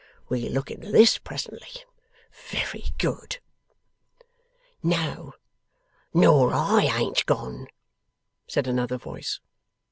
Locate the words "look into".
0.51-0.91